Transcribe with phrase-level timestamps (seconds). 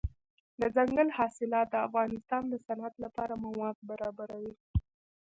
[0.61, 4.53] دځنګل حاصلات د افغانستان د صنعت لپاره مواد برابروي.